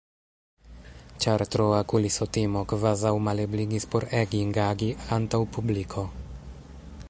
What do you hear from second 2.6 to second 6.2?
kvazaŭ malebligis por Egging agi antaŭ publiko.